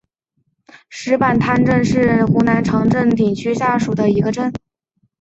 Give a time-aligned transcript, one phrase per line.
[0.89, 4.51] 石板滩镇是湖南常德市鼎城区下属的一个镇。